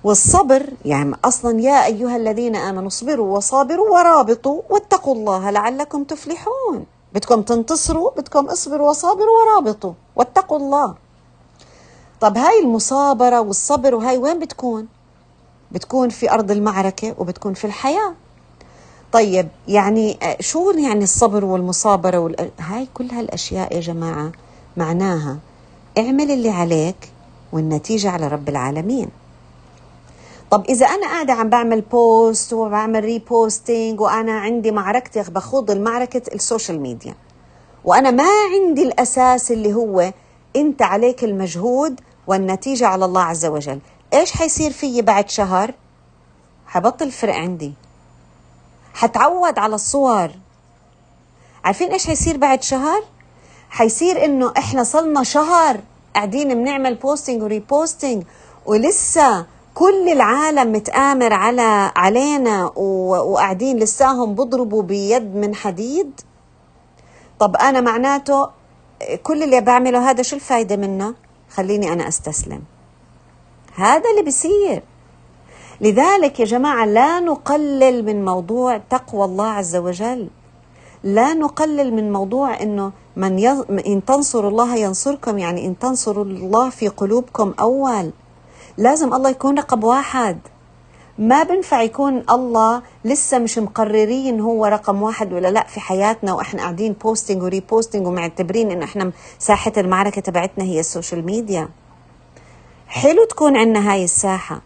[0.04, 6.86] والصبر يعني أصلا يا أيها الذين آمنوا اصبروا وصابروا ورابطوا واتقوا الله لعلكم تفلحون.
[7.14, 10.94] بدكم تنتصروا بدكم اصبروا وصابروا ورابطوا واتقوا الله.
[12.22, 14.86] طب هاي المصابرة والصبر وهاي وين بتكون؟
[15.72, 18.14] بتكون في أرض المعركة وبتكون في الحياة.
[19.12, 22.50] طيب يعني آه، شو يعني الصبر والمصابرة وال...
[22.58, 24.32] هاي كل هالأشياء يا جماعة
[24.76, 25.38] معناها
[25.98, 26.96] اعمل اللي عليك
[27.52, 29.08] والنتيجة على رب العالمين.
[30.50, 36.41] طب إذا أنا قاعدة عم بعمل post وبعمل reposting وأنا عندي معركتي بخوض المعركة ال
[36.41, 37.14] social media
[37.84, 40.12] وأنا ما عندي الأساس اللي هو
[40.56, 43.80] أنت عليك المجهود والنتيجة على الله عز وجل.
[44.14, 45.74] إيش حيصير فيي بعد شهر؟
[46.66, 47.74] حبطل فرق عندي.
[48.94, 50.30] حتعود على الصور.
[51.64, 53.02] عارفين إيش حيصير بعد شهر؟
[53.70, 55.80] حيصير إنه إحنا صلنا شهر
[56.14, 58.24] قاعدين بنعمل posting و reposting
[58.66, 66.20] ولسه كل العالم متآمر على علينا وقاعدين لساهم بضربوا بيد من حديد.
[67.38, 68.50] طب أنا معناته
[69.22, 71.14] كل اللي بعمله هذا شو الفايدة منه؟
[71.54, 72.62] خليني أنا أستسلم.
[73.74, 74.82] هذا اللي بيصير.
[75.80, 80.28] لذلك يا جماعة لا نقلل من موضوع تقوى الله عز وجل.
[81.04, 83.64] لا نقلل من موضوع إنه من يز...
[83.86, 88.10] إن تنصروا الله ينصركم يعني إن تنصروا الله في قلوبكم أول.
[88.78, 90.38] لازم الله يكون رقم واحد.
[91.18, 96.62] ما بنفع يكون الله لسه مش مقررين هو رقم واحد ولا لا في حياتنا وإحنا
[96.62, 101.68] قاعدين posting و reposting ومعتبرين انه إحنا ساحة المعركة تبعتنا هي ال social media
[102.88, 104.62] حلو تكون عندنا هاي الساحة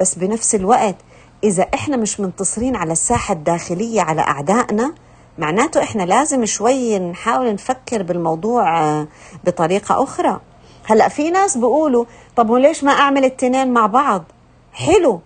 [0.00, 0.96] بس بنفس الوقت
[1.44, 4.94] إذا إحنا مش منتصرين على الساحة الداخلية على أعدائنا
[5.38, 9.06] معناته إحنا لازم شوي نحاول نفكر بالموضوع آه،
[9.44, 10.40] بطريقة أخرى.
[10.84, 12.04] هلأ في ناس بيقولوا
[12.36, 14.24] طب وليش ما أعمل التنين مع بعض؟
[14.72, 15.20] حلو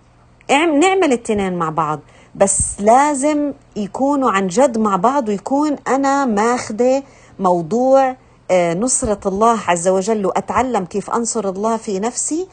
[0.51, 2.01] نعمل التنين مع بعض
[2.35, 7.03] بس لازم يكونوا عن جد مع بعض ويكون أنا ماخذه
[7.39, 8.17] موضوع
[8.51, 12.49] آه، نصرة الله عز وجل وأتعلم كيف أنصر الله في نفسي.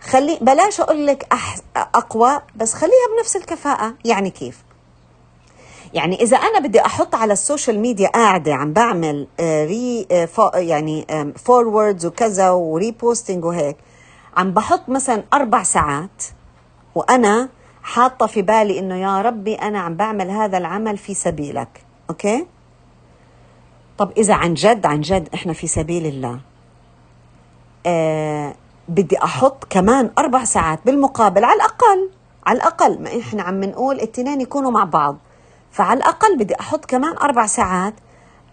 [0.00, 1.56] خلي بلاش أقول لك أح...
[1.76, 3.94] أقوى بس خليها بنفس الكفاءة.
[4.04, 4.64] يعني كيف؟
[5.94, 10.56] يعني إذا أنا بدي أحط على ال social media قاعدة عم بعمل ري آه، آه،
[10.56, 11.06] يعني
[11.44, 13.76] forwards وكذا و reposting وهيك
[14.36, 16.22] عم بحط مثلا أربع ساعات
[16.96, 17.48] وأنا
[17.82, 21.84] حاطة في بالي إنه يا ربي أنا عم بعمل هذا العمل في سبيلك.
[22.10, 22.46] أوكي؟
[23.98, 26.40] طب إذا عن جد عن جد إحنا في سبيل الله.
[27.86, 28.54] آه
[28.88, 32.10] بدي أحط كمان أربع ساعات بالمقابل على الأقل
[32.46, 33.02] على الأقل.
[33.02, 35.16] ما إحنا عم نقول التنين يكونوا مع بعض.
[35.72, 37.94] فعلى الأقل بدي أحط كمان أربع ساعات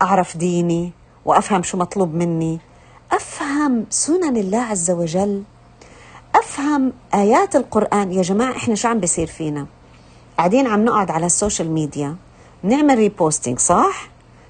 [0.02, 0.92] أعرف ديني
[1.26, 2.60] وأفهم شو مطلوب مني.
[3.12, 5.44] أفهم سنن الله عز وجل.
[6.36, 8.12] أفهم آيات القرآن.
[8.12, 9.66] يا جماعة إحنا شو عم بيصير فينا؟
[10.38, 12.16] قاعدين عم نقعد على ال social media
[12.64, 14.08] نعمل reposting صح؟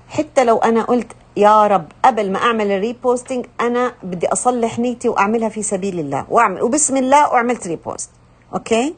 [0.10, 5.10] حتى لو أنا قلت يا رب قبل ما أعمل ال reposting أنا بدي أصلح نيتي
[5.10, 6.26] وأعملها في سبيل الله.
[6.30, 8.10] وأعمل وبسم الله وعملت repost
[8.54, 8.95] okay؟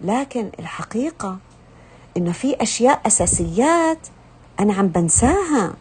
[0.00, 1.36] لكن الحقيقة
[2.16, 3.98] إنه في أشياء أساسيات
[4.60, 5.72] أنا عم بنساها.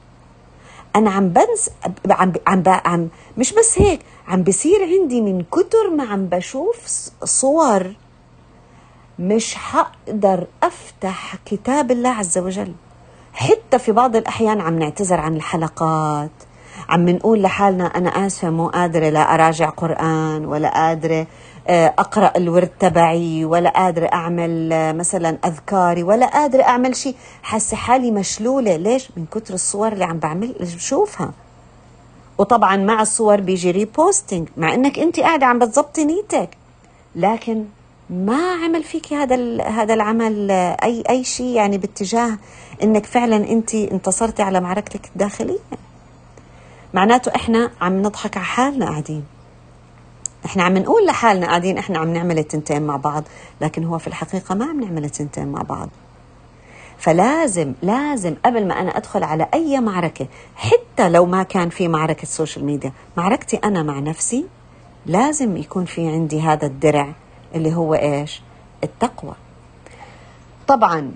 [0.96, 1.70] أنا عم بنس
[2.12, 6.78] عم عم, عم مش بس هيك عم بصير عندي من كتر ما عم بشوف
[7.24, 7.94] صور
[9.20, 12.74] مش حقدر أفتح كتاب الله عز وجل.
[13.34, 16.30] حتى في بعض الأحيان عم نعتذر عن الحلقات
[16.90, 21.28] عم نقول لحالنا أنا آسفة مو قادرة لا أراجع قرآن ولا قادرة
[21.70, 27.16] أقرأ الورد تبعي ولا قادره أعمل آه، مثلا أذكاري ولا قادره أعمل شيء.
[27.44, 28.76] حاسة حالي مشلولة.
[28.76, 31.32] ليش؟ من كتر الصور اللي عم بعمل بشوفها.
[32.38, 36.50] وطبعا مع الصور بيجي ريبوستنج مع إنك أنت قاعدة عم بتظبطي نيتك.
[37.16, 37.66] لكن
[38.10, 42.38] ما عمل فيك هذا هذا العمل آه، أي أي شيء يعني باتجاه
[42.84, 45.60] إنك فعلا أنت انتصرتي على معركتك الداخلية.
[46.94, 49.24] معناته إحنا عم نضحك على حالنا قاعدين.
[50.46, 53.24] إحنا عم نقول لحالنا قاعدين إحنا عم نعمل التنتين مع بعض
[53.62, 55.90] لكن هو في الحقيقة ما عم نعمل التنتين مع بعض.
[56.98, 62.28] فلازم لازم قبل ما أنا أدخل على أي معركة حتى لو ما كان في معركة
[62.28, 64.46] social media معركتي أنا مع نفسي
[65.06, 67.14] لازم يكون في عندي هذا الدرع
[67.56, 68.42] اللي هو إيش؟
[68.84, 69.34] التقوى.
[70.68, 71.12] طبعا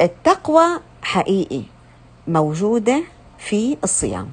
[0.00, 1.62] التقوى حقيقي
[2.28, 3.02] موجودة
[3.38, 4.28] في الصيام.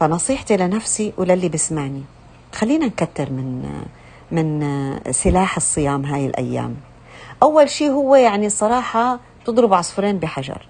[0.00, 2.02] فنصيحتي لنفسي وللي بسمعني
[2.54, 3.68] خلينا نكتر من
[4.30, 6.76] من سلاح الصيام هاي الأيام.
[7.42, 10.66] أول شيء هو يعني صراحة تضرب عصفورين بحجر.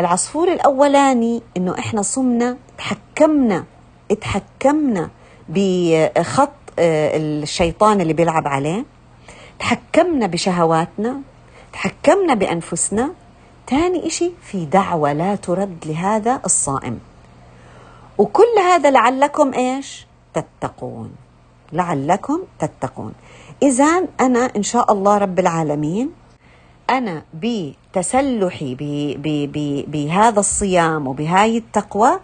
[0.00, 3.64] العصفور الأولاني إنه إحنا صمنا تحكمنا
[4.10, 5.10] اتحكمنا
[5.48, 8.84] بخط آه، الشيطان اللي بيلعب عليه.
[9.58, 11.20] تحكمنا بشهواتنا
[11.72, 13.10] تحكمنا بأنفسنا.
[13.70, 17.00] ثاني إشي في دعوة لا ترد لهذا الصائم.
[18.18, 21.12] وكل هذا لعلكم إيش؟ تتقون.
[21.72, 23.12] لعلكم تتقون.
[23.62, 26.10] إذا أنا إن شاء الله رب العالمين
[26.90, 28.74] أنا بتسلحي
[29.86, 32.20] بهذا الصيام وبهاي التقوى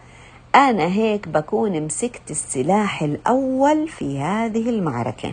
[0.54, 5.32] أنا هيك بكون مسكت السلاح الأول في هذه المعركة.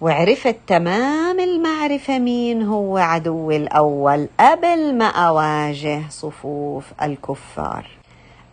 [0.00, 7.97] وعرفت تمام المعرفة مين هو عدوي الأول قبل ما أواجه صفوف الكفار.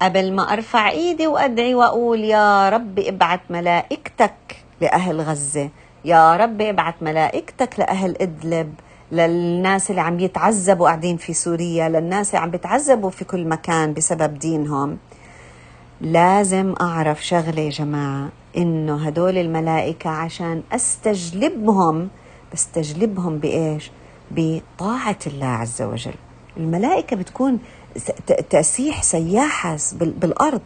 [0.02, 4.34] قبل ما أرفع إيدي وأدعي وأقول يا رب ابعت ملائكتك
[4.82, 5.70] لأهل غزة.
[6.06, 8.74] يا رب ابعت ملائكتك لأهل إدلب.
[9.12, 14.40] للناس اللي عم يتعذبوا قاعدين في سوريا للناس اللي عم بيتعذبوا في كل مكان بسبب
[14.40, 14.98] دينهم.
[16.02, 22.10] لازم أعرف شغلة يا جماعة إنه هدول الملائكة عشان أستجلبهم
[22.54, 23.92] بستجلبهم بإيش؟
[24.32, 26.14] بطاعة الله عز وجل.
[26.58, 27.60] الملائكة بتكون
[28.50, 30.62] تأسيح سياحة بالأرض.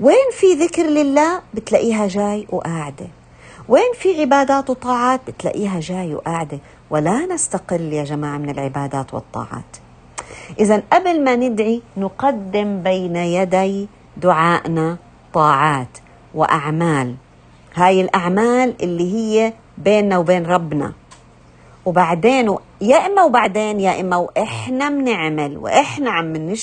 [0.00, 3.06] وين في ذكر لله بتلاقيها جاي وقاعدة.
[3.68, 6.58] وين في عبادات وطاعات بتلاقيها جاي وقاعدة.
[6.90, 9.76] ولا نستقل يا جماعة من العبادات والطاعات.
[10.60, 14.96] إذا قبل ما ندعي نقدم بين يدي دعائنا
[15.34, 15.98] طاعات
[16.34, 17.14] وأعمال.
[17.74, 20.92] هاي الأعمال اللي هي بيننا وبين ربنا.
[21.86, 26.56] وبعدين يا إما وبعدين يا إما وإحنا بنعمل وإحنا عم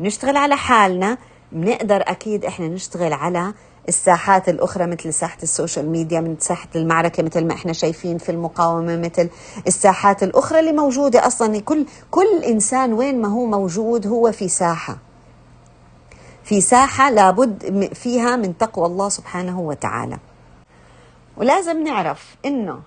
[0.00, 1.18] نشتغل على حالنا.
[1.52, 3.54] بنقدر أكيد إحنا نشتغل على
[3.88, 8.28] الساحات الأخرى مثل ساحة ال social media من ساحة المعركة مثل ما إحنا شايفين في
[8.32, 9.28] المقاومة مثل
[9.66, 11.60] الساحات الأخرى اللي موجودة أصلا.
[11.60, 14.98] كل كل إنسان وين ما هو موجود هو في ساحة.
[16.44, 20.18] في ساحة لابد فيها من تقوى الله سبحانه وتعالى.
[21.36, 22.78] ولازم نعرف إنه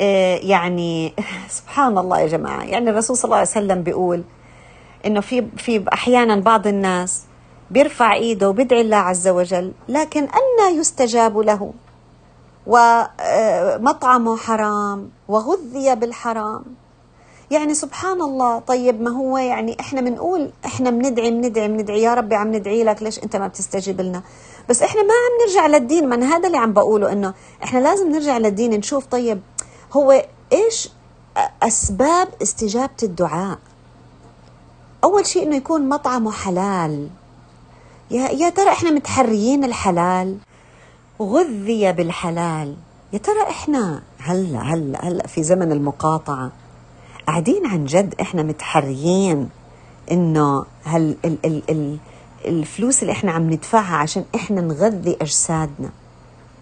[0.00, 1.14] يعني
[1.58, 2.64] سبحان الله يا جماعة.
[2.64, 4.22] يعني الرسول صلى الله عليه وسلم بيقول
[5.06, 7.22] إنه في في أحيانا بعض الناس
[7.70, 11.72] بيرفع إيده وبيدعي الله عز وجل لكن أن يستجاب له؟
[12.66, 16.64] ومطعمه حرام وغذي بالحرام.
[17.50, 18.58] يعني سبحان الله.
[18.58, 22.02] طيب ما هو يعني إحنا بنقول إحنا بندعي بندعي بندعي.
[22.02, 24.22] يا ربي عم ندعي لك ليش أنت ما بتستجيب لنا؟
[24.68, 26.08] بس إحنا ما عم نرجع للدين.
[26.08, 29.40] من هذا اللي عم بقوله إنه إحنا لازم نرجع للدين نشوف طيب
[29.96, 30.88] هو إيش
[31.62, 33.58] أسباب استجابة الدعاء؟
[35.04, 37.08] أول شيء إنه يكون مطعمه حلال.
[38.10, 40.38] يا يا ترى إحنا متحريين الحلال؟
[41.22, 42.76] غذي بالحلال.
[43.12, 46.52] يا ترى إحنا هلا هلا هلا في زمن المقاطعة.
[47.26, 49.48] قاعدين عن جد إحنا متحريين
[50.10, 51.98] إنه هل ال ال ال
[52.44, 55.90] الفلوس اللي إحنا عم ندفعها عشان إحنا نغذي أجسادنا.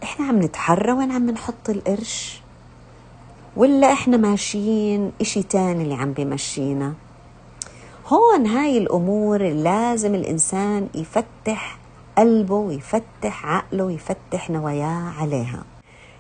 [0.03, 2.43] إحنا عم نتحرى وين عم نحط القرش؟
[3.57, 6.95] ولا إحنا ماشيين إشي تاني اللي عم بيمشينا
[8.07, 11.79] هون هاي الأمور لازم الإنسان يفتح
[12.19, 15.64] قلبه ويفتح عقله ويفتح نواياه عليها.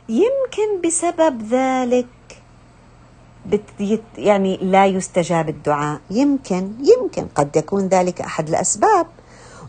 [0.08, 2.06] يمكن بسبب ذلك
[3.46, 6.00] بت يعني لا يستجاب الدعاء.
[6.10, 9.06] يمكن يمكن قد يكون ذلك أحد الأسباب.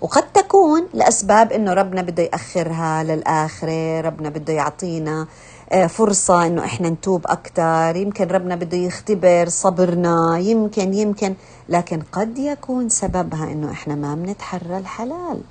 [0.01, 5.27] وقد تكون لأسباب إنه ربنا بده يأخرها للآخرة ربنا بده يعطينا
[5.71, 10.37] آه، فرصة إنه إحنا نتوب أكثر يمكن ربنا بده يختبر صبرنا.
[10.39, 11.35] يمكن يمكن.
[11.69, 15.41] لكن قد يكون سببها إنه إحنا ما بنتحرى الحلال.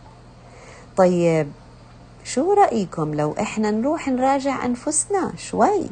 [0.97, 1.49] طيب
[2.25, 5.87] شو رأيكم لو إحنا نروح نراجع أنفسنا شوي؟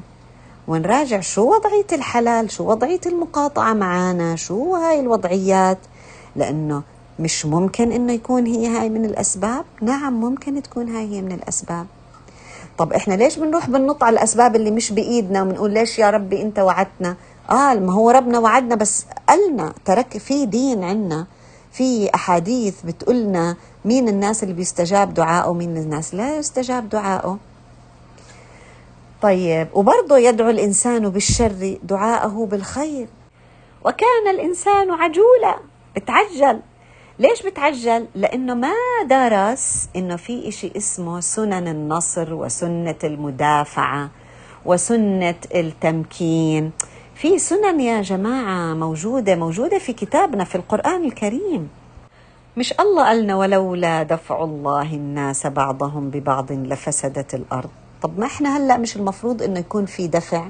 [0.68, 5.78] ونراجع شو وضعية الحلال شو وضعية المقاطعة معانا شو هاي الوضعيات؟
[6.36, 6.82] لأنه
[7.18, 9.64] مش ممكن إنه يكون هي هاي من الأسباب.
[9.82, 11.86] نعم ممكن تكون هاي هي من الأسباب.
[12.78, 16.58] طب إحنا ليش بنروح بننط على الأسباب اللي مش بإيدنا وبنقول ليش يا ربي أنت
[16.58, 17.16] وعدتنا
[17.50, 21.26] آه ما هو ربنا وعدنا بس قالنا ترك في دين عنا
[21.72, 27.38] في أحاديث بتقولنا مين الناس اللي بيستجاب دعائه ومين الناس لا يستجاب دعائه
[29.22, 33.08] طيب وبرضه يدعو الإنسان بالشر دعاءه بالخير.
[33.84, 35.56] وكان الإنسان عجولا
[35.96, 36.60] بتعجل
[37.22, 38.72] ليش بتعجل؟ لأنه ما
[39.06, 44.10] درس إنه في إشي اسمه سنن النصر وسنة المدافعة
[44.64, 46.70] وسنة التمكين.
[47.14, 51.68] في سنن يا جماعة موجودة موجودة في كتابنا في القرآن الكريم.
[52.56, 57.70] مش الله قالنا ولولا دفع الله الناس بعضهم ببعض لفسدت الأرض.
[58.02, 60.48] طب ما إحنا هلأ مش المفروض إنه يكون في دفع؟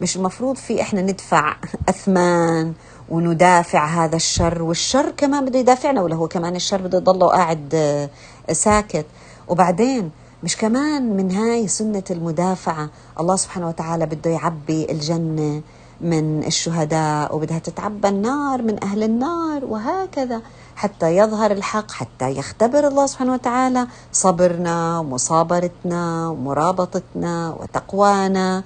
[0.00, 1.56] مش المفروض في إحنا ندفع
[1.88, 2.74] أثمان
[3.10, 8.08] وندافع هذا الشر والشر كمان بده يدافعنا ولا هو كمان الشر بده يضله قاعد آه،
[8.52, 9.06] ساكت.
[9.48, 10.10] وبعدين
[10.42, 12.90] مش كمان من هاي سنة المدافعة
[13.20, 15.62] الله سبحانه وتعالى بده يعبي الجنة
[16.00, 20.40] من الشهداء وبدها تتعبى النار من أهل النار وهكذا.
[20.76, 28.62] حتى يظهر الحق حتى يختبر الله سبحانه وتعالى صبرنا ومصابرتنا ومرابطتنا وتقوانا.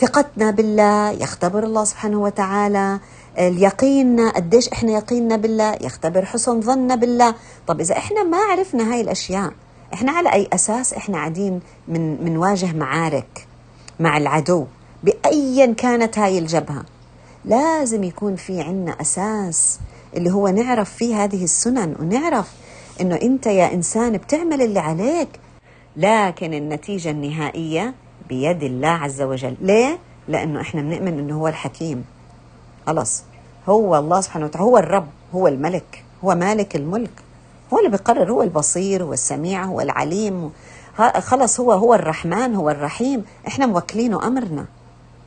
[0.00, 3.00] ثقتنا بالله يختبر الله سبحانه وتعالى.
[3.38, 7.34] اليقين قديش إحنا يقيننا بالله؟ يختبر حسن ظننا بالله.
[7.66, 9.52] طب إذا إحنا ما عرفنا هاي الأشياء
[9.94, 13.46] إحنا على أي أساس إحنا قاعدين من منواجه معارك
[14.00, 14.66] مع العدو؟
[15.02, 16.84] بايا كانت هاي الجبهة.
[17.44, 19.80] لازم يكون في عنا أساس
[20.16, 22.52] اللي هو نعرف فيه هذه السنن ونعرف
[23.00, 25.28] إنه أنت يا إنسان بتعمل اللي عليك.
[25.96, 27.94] لكن النتيجة النهائية
[28.32, 29.56] بيد الله عز وجل.
[29.60, 32.04] ليه؟ لأنه إحنا بنؤمن إنه هو الحكيم.
[32.86, 33.22] خلاص.
[33.68, 37.10] هو الله سبحانه وتعالى هو الرب هو الملك هو مالك الملك.
[37.72, 40.50] هو اللي بيقرر هو البصير هو السميع هو العليم.
[41.18, 43.24] خلص هو هو الرحمن هو الرحيم.
[43.48, 44.66] إحنا موكلينه أمرنا.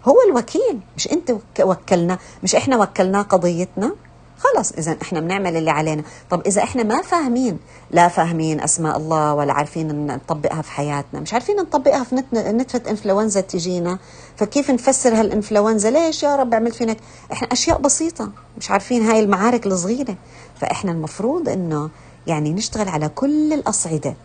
[0.05, 0.79] هو الوكيل.
[0.97, 3.91] مش أنت وكلنا مش إحنا وكلناه قضيتنا؟
[4.38, 6.03] خلص إذا إحنا بنعمل اللي علينا.
[6.29, 7.59] طب إذا إحنا ما فاهمين
[7.91, 11.19] لا فاهمين أسماء الله ولا عارفين نطبقها في حياتنا.
[11.19, 13.99] مش عارفين نطبقها في نتفة إنفلونزا تجينا.
[14.36, 16.95] فكيف نفسر هالإنفلونزا؟ ليش يا رب عملت فينا
[17.31, 20.15] إحنا أشياء بسيطة مش عارفين هاي المعارك الصغيرة.
[20.61, 21.89] فإحنا المفروض إنه
[22.27, 24.15] يعني نشتغل على كل الأصعدة.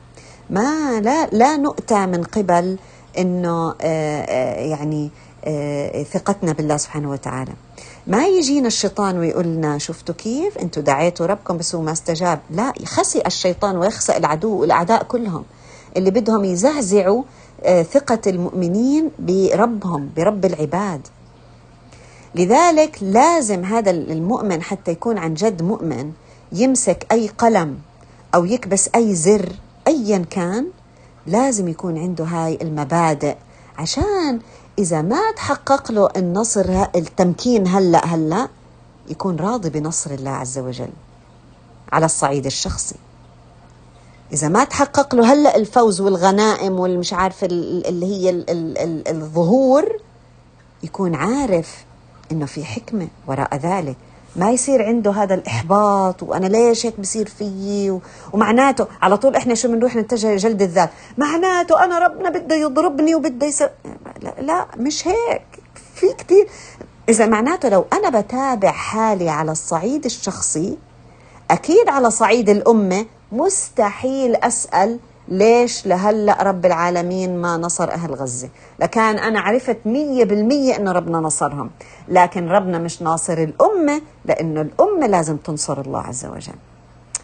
[0.50, 2.78] ما لا لا نؤتى من قبل
[3.18, 5.10] إنه آه، آه، يعني
[5.44, 7.52] آه، ثقتنا بالله سبحانه وتعالى.
[8.06, 12.40] ما يجينا الشيطان ويقول لنا شفتوا كيف؟ أنتم دعيتوا ربكم بس هو ما استجاب.
[12.50, 15.44] لا يخسئ الشيطان ويخسئ العدو والأعداء كلهم.
[15.96, 17.22] اللي بدهم يزعزعوا
[17.62, 21.00] آه، ثقة المؤمنين بربهم برب العباد.
[22.34, 26.12] لذلك لازم هذا المؤمن حتى يكون عن جد مؤمن
[26.52, 27.78] يمسك أي قلم
[28.34, 29.52] أو يكبس أي زر
[29.88, 30.66] أيا كان
[31.26, 33.36] لازم يكون عنده هاي المبادئ
[33.78, 34.40] عشان
[34.80, 38.48] إذا ما تحقق له النصر التمكين هلأ هلأ
[39.08, 40.90] يكون راضي بنصر الله عز وجل
[41.92, 42.94] على الصعيد الشخصي.
[44.32, 50.00] إذا ما تحقق له هلأ الفوز والغنائم والمش عارفة اللي هي ال ال ال الظهور
[50.82, 51.84] يكون عارف
[52.32, 53.96] إنه في حكمة وراء ذلك.
[54.36, 58.00] ما يصير عنده هذا الإحباط وأنا ليش هيك بصير فيي؟
[58.32, 60.90] ومعناته على طول إحنا شو بنروح نتجه جلد الذات.
[61.18, 63.68] معناته أنا ربنا بده يضربني وبده يسوي
[64.22, 65.42] لا, لا مش هيك.
[65.94, 66.48] في كثير
[67.08, 70.78] إذا معناته لو أنا بتابع حالي على الصعيد الشخصي
[71.50, 74.98] أكيد على صعيد الأمة مستحيل أسأل
[75.30, 81.20] ليش لهلا رب العالمين ما نصر أهل غزة؟ لكان أنا عرفت مية بالمية أنه ربنا
[81.20, 81.70] نصرهم.
[82.08, 86.54] لكن ربنا مش ناصر الأمة لأنه الأمة لازم تنصر الله عز وجل.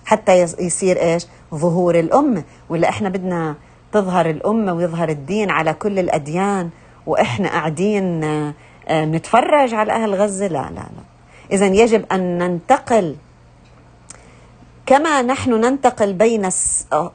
[0.04, 2.44] حتى يصير إيش؟ ظهور الأمة.
[2.68, 3.54] ولا إحنا بدنا
[3.92, 6.70] تظهر الأمة ويظهر الدين على كل الأديان
[7.06, 8.54] وإحنا قاعدين آه،
[8.90, 11.04] نتفرج على أهل غزة؟ لا لا لا.
[11.52, 13.16] إذا يجب أن ننتقل.
[14.86, 16.48] كما نحن ننتقل بين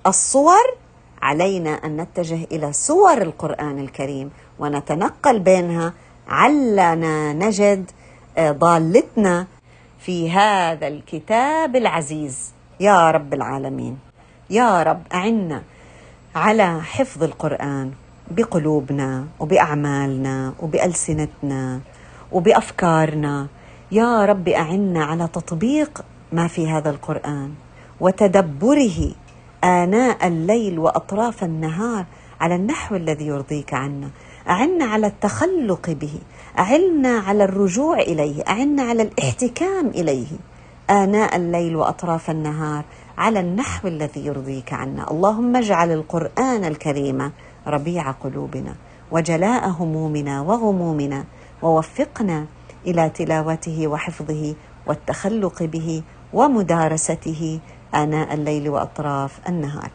[0.07, 0.80] الصور
[1.21, 5.93] علينا أن نتجه إلى صور القرآن الكريم ونتنقل بينها.
[6.27, 7.91] علنا نجد
[8.37, 9.47] آه، ضالتنا
[9.99, 12.51] في هذا الكتاب العزيز.
[12.79, 13.97] يا رب العالمين
[14.49, 15.63] يا رب أعنا
[16.35, 17.91] على حفظ القرآن
[18.31, 21.79] بقلوبنا وبأعمالنا وبألسنتنا
[22.31, 23.47] وبأفكارنا.
[23.91, 27.53] يا رب أعنا على تطبيق ما في هذا القرآن
[27.99, 29.11] وتدبره
[29.63, 32.05] آناء الليل وأطراف النهار
[32.41, 34.09] على النحو الذي يرضيك عنا.
[34.49, 36.13] أعنا على التخلق به.
[36.59, 38.43] أعنا على الرجوع إليه.
[38.47, 40.27] أعنا على الاحتكام إليه.
[40.89, 42.83] آناء الليل وأطراف النهار
[43.17, 45.11] على النحو الذي يرضيك عنا.
[45.11, 47.31] اللهم اجعل القرآن الكريم
[47.67, 48.75] ربيع قلوبنا
[49.11, 51.23] وجلاء همومنا وغمومنا
[51.61, 52.45] ووفقنا
[52.87, 54.55] إلى تلاوته وحفظه
[54.87, 56.03] والتخلق به
[56.33, 57.59] ومدارسته
[57.95, 59.89] آناء الليل وأطراف النهار.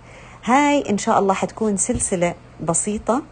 [0.45, 2.35] هاي إن شاء الله حتكون سلسلة
[2.69, 3.23] بسيطة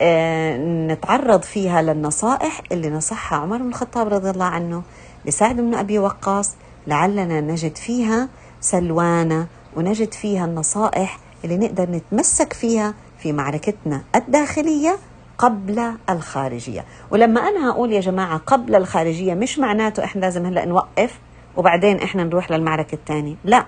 [0.00, 0.56] آه
[0.86, 4.82] نتعرض فيها للنصائح اللي نصحها عمر بن الخطاب رضي الله عنه
[5.24, 6.54] لسعد بن أبي وقاص
[6.86, 8.28] لعلنا نجد فيها
[8.60, 14.96] سلوانة ونجد فيها النصائح اللي نقدر نتمسك فيها في معركتنا الداخلية
[15.38, 16.84] قبل الخارجية.
[17.10, 21.18] ولما أنا أقول يا جماعة قبل الخارجية مش معناته إحنا لازم هلأ نوقف
[21.56, 23.66] وبعدين إحنا نروح للمعركة الثانية لا.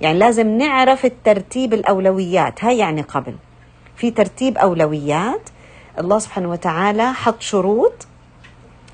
[0.00, 2.64] يعني لازم نعرف الترتيب الأولويات.
[2.64, 3.34] هاي يعني قبل.
[3.96, 5.48] في ترتيب أولويات.
[5.98, 8.06] الله سبحانه وتعالى حط شروط.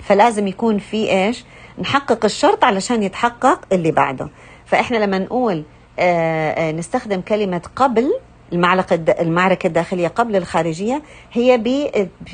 [0.03, 1.45] فلازم يكون في إيش؟
[1.79, 4.29] نحقق الشرط علشان يتحقق اللي بعده.
[4.67, 5.63] فإحنا لما نقول
[5.99, 8.13] آه، آه، نستخدم كلمة قبل
[8.53, 11.59] المعركة المعركة الداخلية قبل الخارجية هي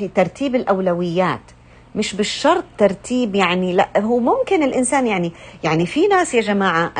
[0.01, 1.41] بترتيب الأولويات.
[1.95, 5.31] مش بالشرط ترتيب يعني لا هو ممكن الإنسان يعني
[5.63, 6.91] يعني في ناس يا جماعة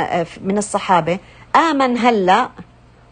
[0.42, 1.20] من الصحابة
[1.56, 2.50] آمن هلأ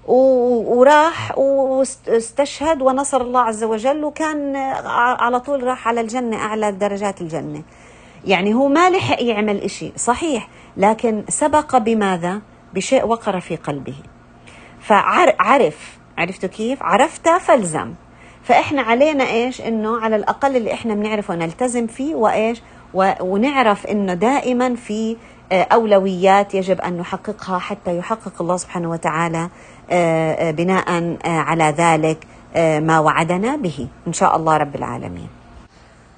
[0.08, 4.56] وراح واستشهد ونصر الله عز وجل وكان
[4.96, 7.62] على طول راح على الجنة أعلى درجات الجنة.
[8.26, 12.42] يعني هو ما لحق يعمل إشي صحيح لكن سبق بماذا؟
[12.74, 13.96] بشيء وقر في قلبه.
[14.82, 17.94] فعرف عرفتوا كيف؟ عرفت فالزم.
[18.50, 22.62] فإحنا علينا إيش؟ إنه على الأقل اللي إحنا بنعرفه نلتزم فيه وإيش؟
[23.22, 25.18] ونعرف إنه دائما في
[25.52, 29.50] آه، أولويات يجب أن نحققها حتى يحقق الله سبحانه وتعالى
[29.90, 32.28] آه، آه، بناء على ذلك
[32.86, 33.88] ما وعدنا به.
[34.08, 35.30] إن شاء الله رب العالمين.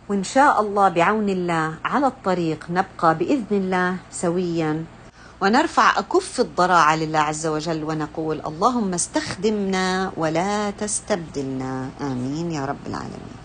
[0.09, 4.83] وإن شاء الله بعون الله على الطريق نبقى بإذن الله سويا.
[5.41, 11.89] ونرفع أكف الضراعة لله عز وجل ونقول اللهم استخدمنا ولا تستبدلنا.
[12.01, 13.40] آمين يا رب العالمين.